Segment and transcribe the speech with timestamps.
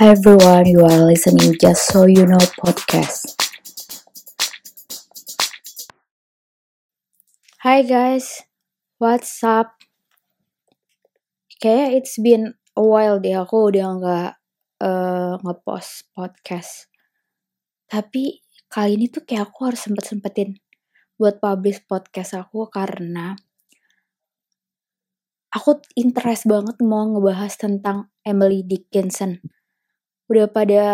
[0.00, 3.36] Hi everyone, you are listening Just So You Know podcast.
[7.60, 8.48] Hi guys,
[8.96, 9.76] what's up?
[11.60, 14.32] Kayak it's been a while deh aku udah nggak
[14.80, 16.88] uh, ngepost podcast.
[17.84, 18.40] Tapi
[18.72, 20.56] kali ini tuh kayak aku harus sempet-sempetin
[21.20, 23.36] buat publish podcast aku karena
[25.52, 29.59] aku interest banget mau ngebahas tentang Emily Dickinson.
[30.30, 30.84] Udah pada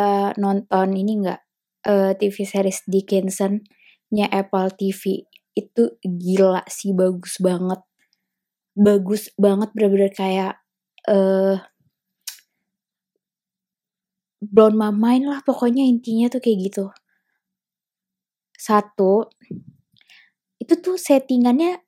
[0.41, 1.41] nonton ini nggak?
[1.87, 3.63] Uh, TV series Dickinson
[4.11, 5.23] nya Apple TV
[5.55, 7.79] itu gila sih bagus banget.
[8.75, 10.59] Bagus banget bener-bener kayak
[11.07, 11.63] uh,
[14.43, 16.85] blown my mind lah pokoknya intinya tuh kayak gitu.
[18.57, 19.31] Satu
[20.59, 21.87] itu tuh settingannya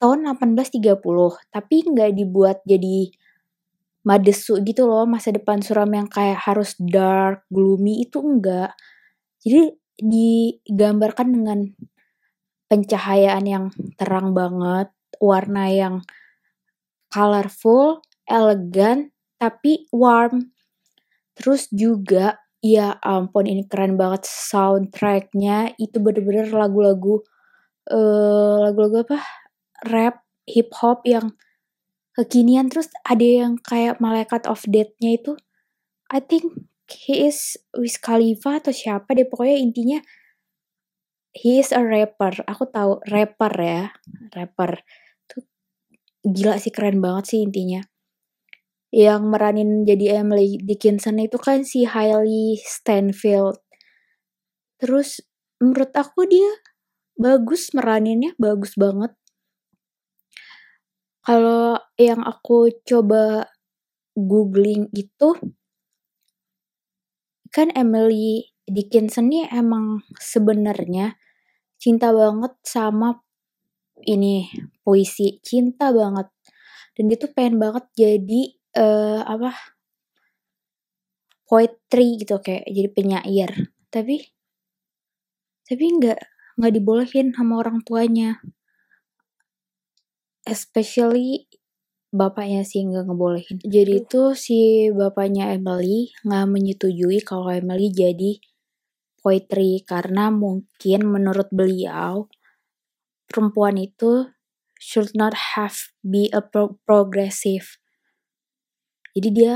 [0.00, 1.02] tahun 1830
[1.52, 3.12] tapi nggak dibuat jadi
[4.06, 8.78] madesu gitu loh masa depan suram yang kayak harus dark gloomy itu enggak.
[9.42, 11.60] Jadi digambarkan dengan
[12.70, 13.64] pencahayaan yang
[13.98, 15.94] terang banget, warna yang
[17.10, 19.10] colorful, elegan,
[19.42, 20.54] tapi warm.
[21.36, 25.78] Terus juga, ya ampun ini keren banget soundtracknya.
[25.78, 27.22] Itu bener-bener lagu-lagu
[27.90, 29.18] uh, lagu-lagu apa?
[29.86, 31.34] Rap hip hop yang
[32.16, 35.36] kekinian terus ada yang kayak malaikat of death-nya itu
[36.08, 39.98] I think he is Wiz Khalifa atau siapa deh pokoknya intinya
[41.36, 42.32] he is a rapper.
[42.48, 43.92] Aku tahu rapper ya,
[44.32, 44.80] rapper.
[45.28, 45.44] Tuh
[46.24, 47.84] gila sih keren banget sih intinya.
[48.88, 53.60] Yang meranin jadi Emily Dickinson itu kan si Hailey Stanfield.
[54.80, 55.20] Terus
[55.60, 56.48] menurut aku dia
[57.20, 59.12] bagus meraninnya, bagus banget.
[61.26, 63.50] Kalau yang aku coba
[64.14, 65.34] googling itu
[67.50, 71.18] kan Emily Dickinson nih emang sebenarnya
[71.82, 73.18] cinta banget sama
[74.06, 74.46] ini
[74.86, 76.30] puisi, cinta banget.
[76.94, 78.42] Dan dia tuh pengen banget jadi
[78.78, 79.50] uh, apa
[81.46, 83.50] poetry gitu kayak jadi penyair.
[83.90, 84.22] Tapi
[85.66, 86.20] tapi nggak
[86.58, 88.38] nggak dibolehin sama orang tuanya.
[90.46, 91.50] Especially
[92.14, 93.58] bapaknya sih nggak ngebolehin.
[93.66, 98.38] Jadi itu si bapaknya Emily nggak menyetujui kalau Emily jadi
[99.20, 102.30] poetry karena mungkin menurut beliau
[103.26, 104.30] perempuan itu
[104.78, 107.76] should not have be a pro progressive.
[109.18, 109.54] Jadi dia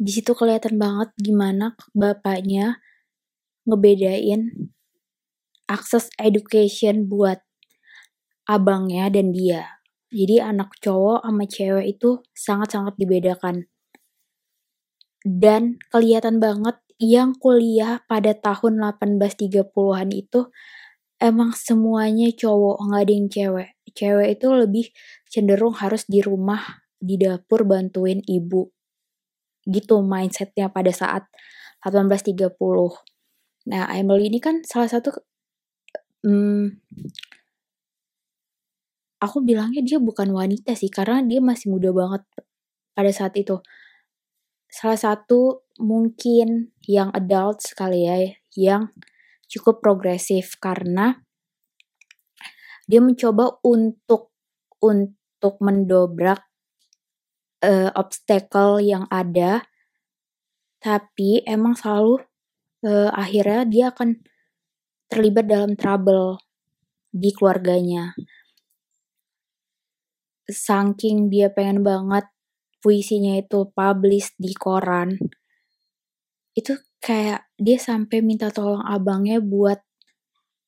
[0.00, 2.80] di situ kelihatan banget gimana bapaknya
[3.68, 4.72] ngebedain
[5.70, 7.44] akses education buat
[8.48, 9.79] abangnya dan dia.
[10.10, 13.70] Jadi anak cowok sama cewek itu sangat-sangat dibedakan.
[15.22, 20.50] Dan kelihatan banget yang kuliah pada tahun 1830-an itu
[21.22, 23.70] emang semuanya cowok, nggak ada yang cewek.
[23.94, 24.86] Cewek itu lebih
[25.30, 28.66] cenderung harus di rumah, di dapur bantuin ibu.
[29.62, 31.28] Gitu mindsetnya pada saat
[31.86, 32.50] 1830.
[33.68, 35.12] Nah, Emily ini kan salah satu
[36.24, 36.80] hmm,
[39.20, 42.24] aku bilangnya dia bukan wanita sih karena dia masih muda banget
[42.96, 43.60] pada saat itu.
[44.72, 48.16] Salah satu mungkin yang adult sekali ya,
[48.56, 48.82] yang
[49.50, 51.20] cukup progresif karena
[52.88, 54.32] dia mencoba untuk
[54.80, 56.42] untuk mendobrak
[57.62, 59.68] uh, obstacle yang ada,
[60.80, 62.24] tapi emang selalu
[62.86, 64.24] uh, akhirnya dia akan
[65.10, 66.40] terlibat dalam trouble
[67.10, 68.14] di keluarganya.
[70.50, 72.26] Saking dia pengen banget
[72.82, 75.14] puisinya itu publish di koran,
[76.58, 79.80] itu kayak dia sampai minta tolong abangnya buat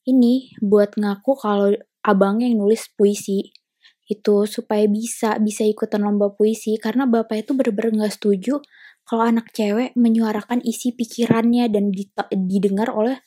[0.09, 3.55] ini buat ngaku kalau abangnya yang nulis puisi
[4.11, 6.77] itu supaya bisa bisa ikutan lomba puisi.
[6.77, 8.61] Karena bapak itu bener-bener nggak setuju
[9.07, 11.91] kalau anak cewek menyuarakan isi pikirannya dan
[12.35, 13.23] didengar oleh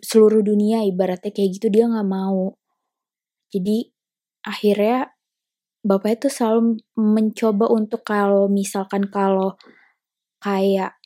[0.00, 0.82] seluruh dunia.
[0.88, 2.56] Ibaratnya kayak gitu dia nggak mau.
[3.52, 3.92] Jadi
[4.46, 5.12] akhirnya
[5.80, 9.56] bapak itu selalu mencoba untuk kalau misalkan kalau
[10.40, 10.96] kayak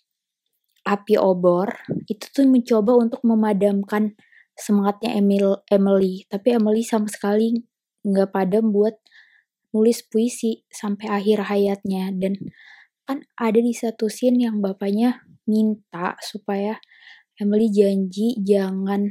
[0.85, 1.81] api obor
[2.11, 4.15] itu tuh mencoba untuk memadamkan
[4.55, 6.27] semangatnya Emil Emily.
[6.31, 7.55] Tapi Emily sama sekali
[8.05, 8.95] nggak padam buat
[9.75, 12.15] nulis puisi sampai akhir hayatnya.
[12.15, 12.39] Dan
[13.09, 16.79] kan ada di satu scene yang bapaknya minta supaya
[17.35, 19.11] Emily janji jangan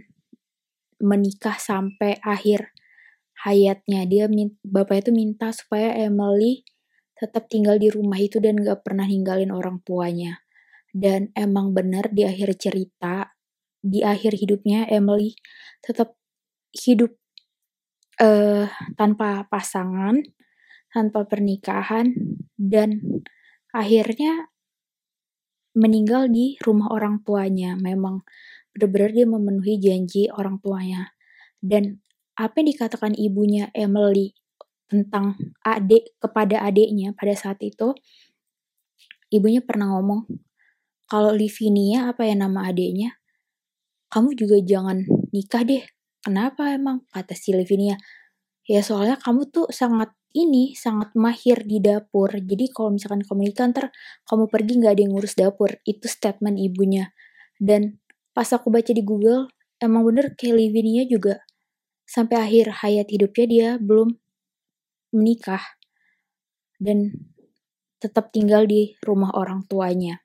[1.03, 2.71] menikah sampai akhir
[3.43, 4.25] hayatnya dia
[4.63, 6.63] bapak itu minta supaya Emily
[7.13, 10.43] tetap tinggal di rumah itu dan gak pernah ninggalin orang tuanya
[10.95, 13.33] dan emang bener di akhir cerita
[13.83, 15.35] di akhir hidupnya Emily
[15.83, 16.15] tetap
[16.71, 17.11] hidup
[18.23, 20.23] uh, tanpa pasangan,
[20.89, 22.15] tanpa pernikahan,
[22.55, 23.03] dan
[23.75, 24.53] akhirnya
[25.73, 27.75] meninggal di rumah orang tuanya.
[27.75, 28.21] Memang
[28.71, 31.13] benar-benar dia memenuhi janji orang tuanya.
[31.63, 32.02] Dan
[32.33, 34.33] apa yang dikatakan ibunya Emily
[34.89, 37.93] tentang adik kepada adiknya pada saat itu,
[39.33, 40.29] ibunya pernah ngomong,
[41.09, 43.17] kalau Livinia apa ya nama adiknya,
[44.13, 45.83] kamu juga jangan nikah deh.
[46.23, 47.03] Kenapa emang?
[47.09, 47.97] Kata si Livinia.
[48.63, 52.29] Ya soalnya kamu tuh sangat ini sangat mahir di dapur.
[52.31, 53.85] Jadi kalau misalkan kamu nikah ntar
[54.25, 55.69] kamu pergi nggak ada yang ngurus dapur.
[55.83, 57.11] Itu statement ibunya.
[57.57, 58.01] Dan
[58.33, 59.49] pas aku baca di Google,
[59.81, 61.43] emang bener kayak Livinia juga
[62.13, 64.13] sampai akhir hayat hidupnya dia belum
[65.17, 65.65] menikah
[66.77, 67.09] dan
[67.97, 70.21] tetap tinggal di rumah orang tuanya.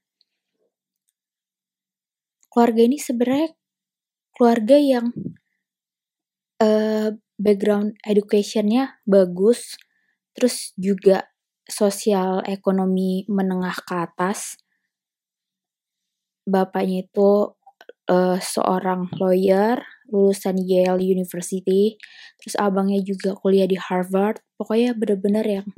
[2.53, 3.57] Keluarga ini sebenarnya
[4.37, 5.07] keluarga yang
[6.61, 9.81] uh, background educationnya bagus,
[10.37, 11.33] terus juga
[11.65, 14.61] sosial ekonomi menengah ke atas.
[16.45, 17.55] Bapaknya itu
[18.11, 22.01] uh, seorang lawyer, lulusan Yale University,
[22.41, 24.41] terus abangnya juga kuliah di Harvard.
[24.57, 25.69] Pokoknya bener-bener yang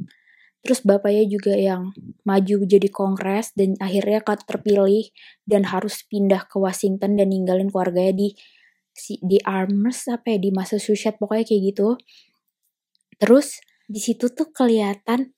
[0.60, 5.08] Terus bapaknya juga yang maju jadi kongres dan akhirnya terpilih
[5.48, 8.28] dan harus pindah ke Washington dan ninggalin keluarganya di
[9.24, 11.88] di Arms apa ya di Massachusetts pokoknya kayak gitu.
[13.16, 15.32] Terus di situ tuh kelihatan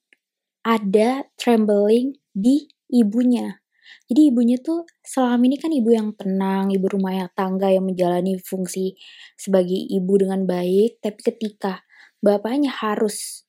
[0.67, 3.62] ada trembling di ibunya.
[4.09, 8.97] Jadi ibunya tuh selama ini kan ibu yang tenang, ibu rumah tangga yang menjalani fungsi
[9.39, 11.81] sebagai ibu dengan baik, tapi ketika
[12.19, 13.47] bapaknya harus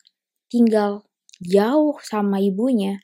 [0.49, 1.07] tinggal
[1.43, 3.03] jauh sama ibunya,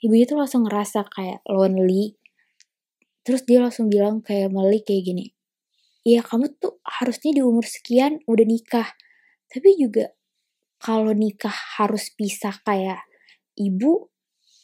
[0.00, 2.16] ibunya tuh langsung ngerasa kayak lonely.
[3.20, 5.26] Terus dia langsung bilang kayak Meli kayak gini,
[6.00, 8.88] Iya kamu tuh harusnya di umur sekian udah nikah.
[9.52, 10.08] Tapi juga
[10.80, 13.04] kalau nikah harus pisah kayak
[13.60, 14.08] ibu,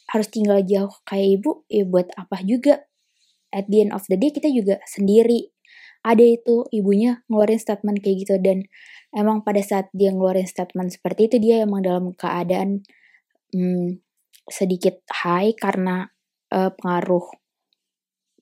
[0.07, 2.87] harus tinggal jauh kayak ibu, ya buat apa juga.
[3.51, 5.51] At the end of the day kita juga sendiri.
[6.03, 8.67] Ada itu ibunya ngeluarin statement kayak gitu dan
[9.11, 12.85] emang pada saat dia ngeluarin statement seperti itu dia emang dalam keadaan
[13.51, 13.99] hmm,
[14.47, 16.07] sedikit high karena
[16.55, 17.27] uh, pengaruh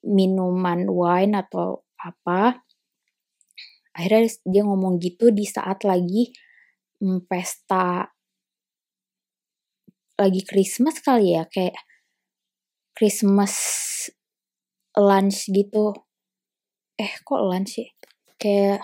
[0.06, 2.62] minuman wine atau apa
[3.98, 6.30] akhirnya dia ngomong gitu di saat lagi
[7.02, 8.14] hmm, pesta
[10.16, 11.76] lagi Christmas kali ya kayak
[12.96, 13.54] Christmas
[14.96, 15.92] lunch gitu.
[16.96, 17.90] Eh kok lunch sih
[18.40, 18.84] kayak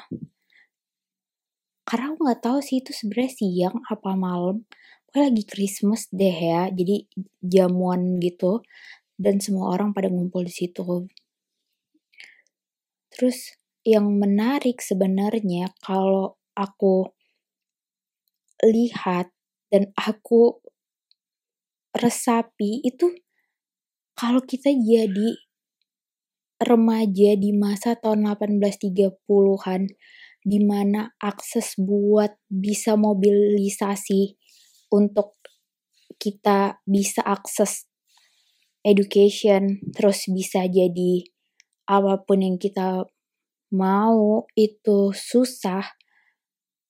[1.87, 4.67] karena aku nggak tahu sih itu sebenarnya siang apa malam.
[5.07, 7.07] Pokoknya lagi Christmas deh ya jadi
[7.43, 8.63] jamuan gitu.
[9.15, 11.07] Dan semua orang pada ngumpul di situ.
[13.11, 17.11] Terus yang menarik sebenarnya kalau aku
[18.61, 19.33] lihat
[19.73, 20.60] dan aku
[21.95, 23.11] resapi itu
[24.15, 25.35] kalau kita jadi
[26.61, 29.89] remaja di masa tahun 1830-an
[30.41, 34.37] di mana akses buat bisa mobilisasi
[34.93, 35.37] untuk
[36.21, 37.89] kita bisa akses
[38.85, 41.25] education terus bisa jadi
[41.89, 43.05] apa pun yang kita
[43.73, 45.97] mau itu susah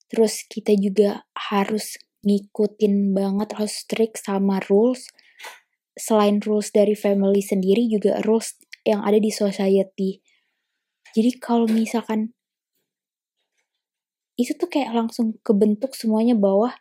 [0.08, 5.10] terus kita juga harus ngikutin banget harus strict sama rules
[5.98, 10.24] selain rules dari family sendiri juga rules yang ada di society.
[11.12, 12.32] Jadi kalau misalkan
[14.40, 16.72] itu tuh kayak langsung kebentuk semuanya bahwa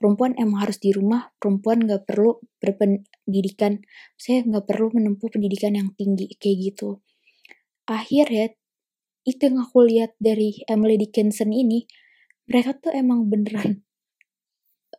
[0.00, 3.84] perempuan emang harus di rumah, perempuan nggak perlu berpendidikan,
[4.16, 7.04] saya nggak perlu menempuh pendidikan yang tinggi kayak gitu.
[7.86, 8.46] Akhir ya,
[9.28, 11.86] itu yang aku lihat dari Emily Dickinson ini,
[12.48, 13.85] mereka tuh emang beneran,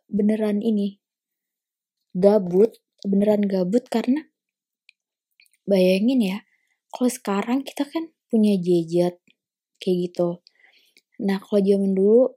[0.08, 0.98] beneran ini
[2.16, 4.26] gabut, beneran gabut karena
[5.68, 6.38] bayangin ya,
[6.90, 9.20] kalau sekarang kita kan punya gadget
[9.78, 10.40] kayak gitu.
[11.22, 12.34] Nah, kalau zaman dulu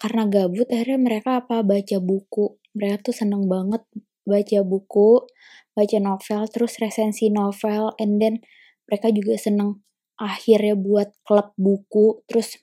[0.00, 2.56] karena gabut akhirnya mereka apa baca buku.
[2.74, 3.82] Mereka tuh seneng banget
[4.24, 5.26] baca buku,
[5.74, 8.38] baca novel, terus resensi novel, and then
[8.86, 9.82] mereka juga seneng
[10.20, 12.60] akhirnya buat klub buku, terus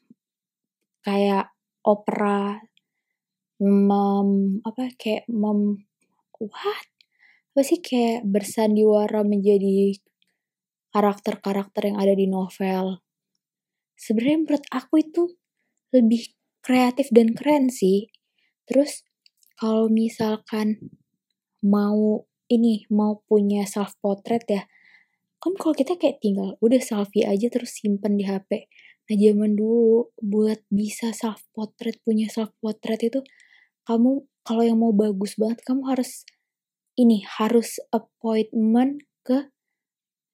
[1.04, 1.52] kayak
[1.84, 2.62] opera,
[3.62, 5.82] mem apa kayak mem
[6.38, 6.88] what
[7.54, 9.98] apa sih kayak bersandiwara menjadi
[10.94, 13.02] karakter-karakter yang ada di novel.
[13.98, 15.24] Sebenarnya menurut aku itu
[15.90, 18.14] lebih kreatif dan keren sih.
[18.70, 19.02] Terus
[19.58, 20.78] kalau misalkan
[21.66, 24.70] mau ini mau punya self portrait ya,
[25.38, 28.68] kan kalau kita kayak tinggal udah selfie aja terus simpen di HP
[29.08, 33.24] nah zaman dulu buat bisa self portrait punya self portrait itu
[33.88, 36.28] kamu kalau yang mau bagus banget kamu harus
[37.00, 39.48] ini harus appointment ke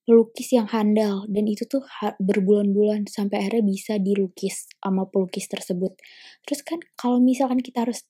[0.03, 1.85] pelukis yang handal dan itu tuh
[2.19, 5.95] berbulan-bulan sampai akhirnya bisa dilukis sama pelukis tersebut.
[6.43, 8.03] Terus kan kalau misalkan kita harus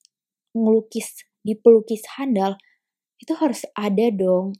[0.58, 2.58] ngelukis di pelukis handal
[3.22, 4.58] itu harus ada dong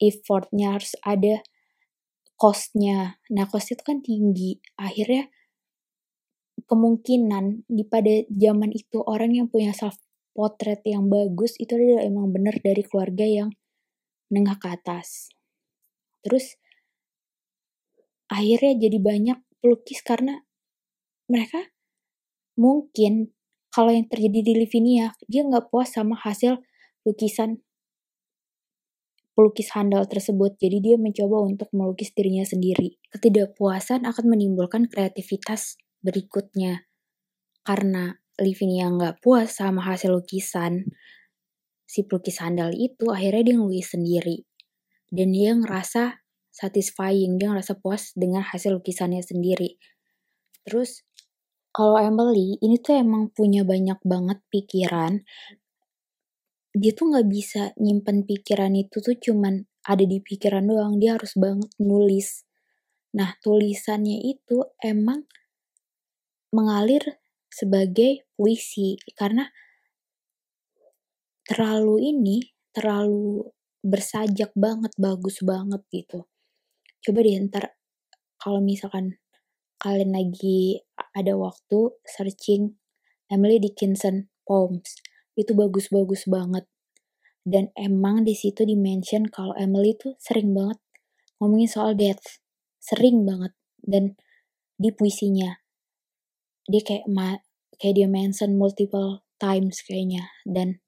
[0.00, 1.44] effortnya harus ada
[2.34, 3.22] costnya.
[3.30, 4.58] Nah cost itu kan tinggi.
[4.74, 5.30] Akhirnya
[6.66, 9.94] kemungkinan di pada zaman itu orang yang punya self
[10.32, 13.48] portrait yang bagus itu adalah emang benar dari keluarga yang
[14.32, 15.28] menengah ke atas.
[16.24, 16.56] Terus
[18.32, 20.40] akhirnya jadi banyak pelukis karena
[21.28, 21.68] mereka
[22.56, 23.32] mungkin
[23.72, 26.60] kalau yang terjadi di Livinia dia nggak puas sama hasil
[27.04, 27.60] lukisan
[29.32, 30.56] pelukis handal tersebut.
[30.60, 33.00] Jadi dia mencoba untuk melukis dirinya sendiri.
[33.10, 36.84] Ketidakpuasan akan menimbulkan kreativitas berikutnya.
[37.64, 40.88] Karena Livinia nggak puas sama hasil lukisan
[41.84, 44.48] si pelukis handal itu akhirnya dia ngelukis sendiri
[45.12, 49.76] dan dia ngerasa satisfying, dia ngerasa puas dengan hasil lukisannya sendiri.
[50.64, 51.04] Terus
[51.72, 55.24] kalau Emily ini tuh emang punya banyak banget pikiran.
[56.72, 61.36] Dia tuh nggak bisa nyimpen pikiran itu tuh cuman ada di pikiran doang, dia harus
[61.36, 62.48] banget nulis.
[63.12, 65.28] Nah, tulisannya itu emang
[66.52, 67.20] mengalir
[67.52, 68.96] sebagai puisi.
[69.12, 69.44] Karena
[71.44, 72.40] terlalu ini,
[72.72, 73.44] terlalu
[73.84, 76.24] bersajak banget, bagus banget gitu.
[77.04, 77.76] Coba deh ntar
[78.40, 79.20] kalau misalkan
[79.76, 80.80] kalian lagi
[81.12, 82.78] ada waktu searching
[83.28, 84.96] Emily Dickinson poems
[85.36, 86.64] itu bagus-bagus banget.
[87.42, 90.78] Dan emang di situ dimention kalau Emily tuh sering banget
[91.42, 92.38] ngomongin soal death
[92.78, 93.50] sering banget
[93.82, 94.14] dan
[94.78, 95.61] di puisinya
[96.66, 97.38] dia kayak ma
[97.78, 100.30] kayak dia mention multiple times kayaknya.
[100.46, 100.78] Dan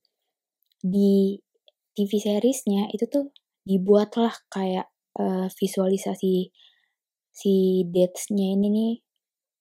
[0.79, 1.43] di
[1.95, 3.35] TV seriesnya itu tuh
[3.67, 6.55] dibuatlah kayak uh, visualisasi
[7.35, 7.55] si
[7.91, 8.95] dates-nya ini nih.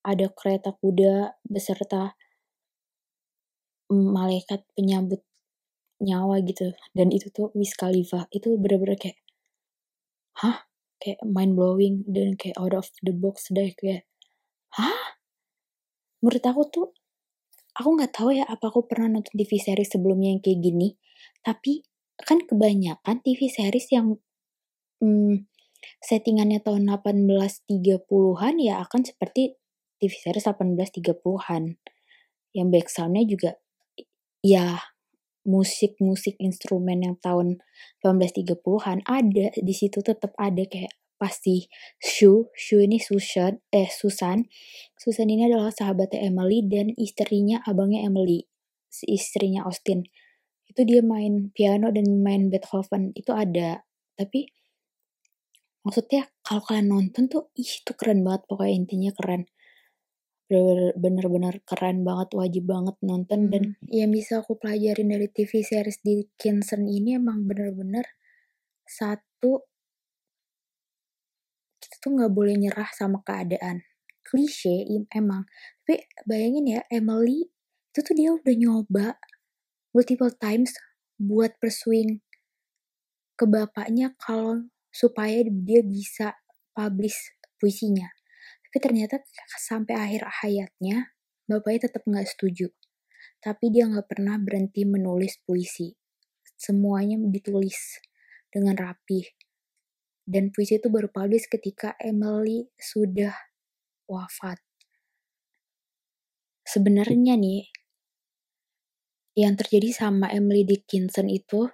[0.04, 2.14] Ada kereta kuda beserta
[3.90, 5.24] malaikat penyambut
[6.04, 6.76] nyawa gitu.
[6.92, 8.28] Dan itu tuh Wiz Khalifa.
[8.30, 9.18] Itu bener-bener kayak
[10.44, 10.68] hah?
[11.00, 14.08] Kayak mind blowing dan kayak out of the box deh kayak
[14.72, 15.13] hah
[16.24, 16.88] menurut aku tuh
[17.76, 20.96] aku nggak tahu ya apa aku pernah nonton TV series sebelumnya yang kayak gini
[21.44, 21.84] tapi
[22.16, 24.16] kan kebanyakan TV series yang
[25.04, 25.50] hmm,
[26.00, 29.60] settingannya tahun 1830-an ya akan seperti
[30.00, 31.80] TV series 1830-an.
[32.54, 33.52] Yang backsoundnya juga
[34.44, 34.78] ya
[35.44, 37.60] musik-musik instrumen yang tahun
[38.00, 41.70] 1830-an ada di situ tetap ada kayak pasti
[42.02, 44.46] Shu, Shu ini Susan, eh Susan.
[44.98, 48.48] Susan ini adalah sahabatnya Emily dan istrinya abangnya Emily,
[49.08, 50.08] istrinya Austin.
[50.68, 53.86] Itu dia main piano dan main Beethoven itu ada.
[54.16, 54.50] Tapi
[55.84, 59.44] maksudnya kalau kalian nonton tuh ih itu keren banget pokoknya intinya keren
[60.96, 63.52] bener-bener keren banget wajib banget nonton hmm.
[63.52, 68.06] dan yang bisa aku pelajarin dari TV series di Dickinson ini emang bener-bener
[68.86, 69.66] satu
[71.94, 73.86] kita tuh nggak boleh nyerah sama keadaan
[74.26, 75.46] klise emang
[75.86, 77.54] tapi bayangin ya Emily
[77.94, 79.22] itu tuh dia udah nyoba
[79.94, 80.74] multiple times
[81.22, 82.26] buat pursuing
[83.38, 86.34] ke bapaknya kalau supaya dia bisa
[86.74, 88.10] publish puisinya.
[88.70, 89.22] Tapi ternyata
[89.58, 91.14] sampai akhir hayatnya,
[91.46, 92.74] bapaknya tetap nggak setuju.
[93.42, 95.94] Tapi dia nggak pernah berhenti menulis puisi.
[96.58, 98.02] Semuanya ditulis
[98.50, 99.43] dengan rapi.
[100.24, 103.36] Dan puisi itu baru publish ketika Emily sudah
[104.08, 104.60] wafat.
[106.64, 107.68] Sebenarnya nih,
[109.36, 111.68] yang terjadi sama Emily Dickinson itu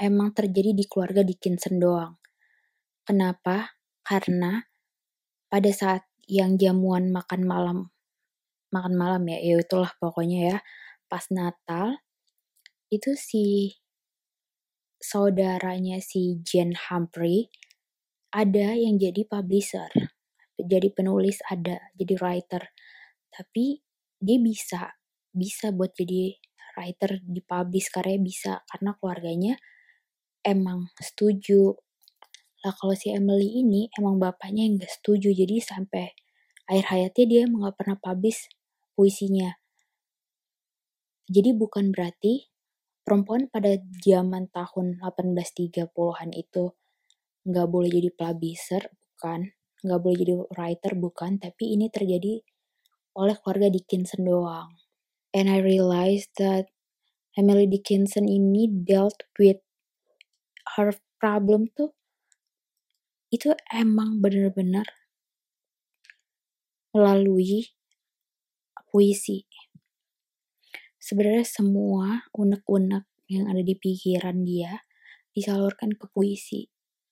[0.00, 2.16] emang terjadi di keluarga Dickinson doang.
[3.04, 3.76] Kenapa?
[4.00, 4.64] Karena
[5.50, 7.78] pada saat yang jamuan makan malam,
[8.72, 10.58] makan malam ya, ya itulah pokoknya ya,
[11.10, 12.00] pas Natal,
[12.88, 13.76] itu si
[15.02, 17.50] saudaranya si Jane Humphrey
[18.30, 19.90] ada yang jadi publisher,
[20.58, 22.62] jadi penulis ada, jadi writer.
[23.30, 23.82] Tapi
[24.18, 24.94] dia bisa,
[25.34, 26.38] bisa buat jadi
[26.78, 29.54] writer di publish karya bisa karena keluarganya
[30.46, 31.74] emang setuju
[32.60, 36.12] lah kalau si Emily ini emang bapaknya yang gak setuju, jadi sampai
[36.68, 38.52] akhir hayatnya dia emang gak pernah publish
[38.92, 39.56] puisinya.
[41.24, 42.52] Jadi bukan berarti
[43.00, 46.76] perempuan pada zaman tahun 1830-an itu
[47.46, 49.52] nggak boleh jadi publisher, bukan.
[49.80, 51.30] Nggak boleh jadi writer, bukan.
[51.40, 52.40] Tapi ini terjadi
[53.16, 54.70] oleh keluarga Dickinson doang.
[55.30, 56.70] And I realized that
[57.38, 59.62] Emily Dickinson ini dealt with
[60.76, 60.90] her
[61.22, 61.94] problem tuh
[63.30, 64.82] itu emang bener-bener
[66.90, 67.70] melalui
[68.90, 69.46] puisi.
[70.98, 74.82] Sebenarnya semua unek-unek yang ada di pikiran dia
[75.30, 76.66] disalurkan ke puisi.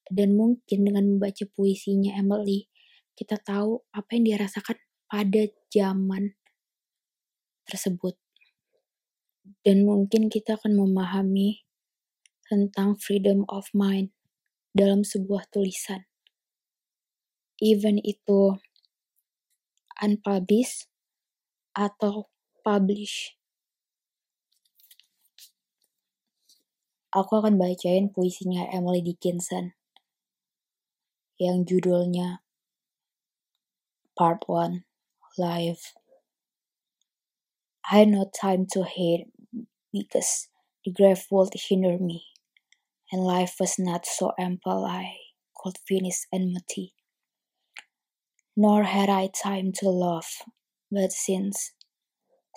[0.09, 2.69] Dan mungkin dengan membaca puisinya Emily,
[3.13, 4.77] kita tahu apa yang dia rasakan
[5.09, 6.37] pada zaman
[7.69, 8.17] tersebut.
[9.65, 11.65] Dan mungkin kita akan memahami
[12.49, 14.13] tentang freedom of mind
[14.73, 16.09] dalam sebuah tulisan.
[17.61, 18.57] Even itu
[20.01, 20.89] unpublished
[21.75, 22.31] atau
[22.65, 23.37] publish.
[27.09, 29.78] Aku akan bacain puisinya Emily Dickinson
[31.39, 32.43] yang judulnya
[34.19, 34.83] Part 1
[35.39, 35.95] Life.
[37.87, 39.31] I had no time to hate
[39.95, 40.51] because
[40.83, 42.27] the grave would hinder me,
[43.15, 45.15] and life was not so ample I
[45.55, 46.99] could finish enmity.
[48.59, 50.43] Nor had I time to love,
[50.91, 51.71] but since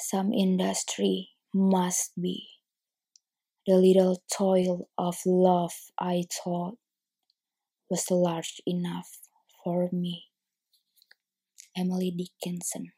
[0.01, 2.49] some industry must be,
[3.69, 6.80] the little toil of love I thought
[7.91, 9.19] was large enough
[9.63, 10.23] for me.
[11.77, 12.93] Emily Dickinson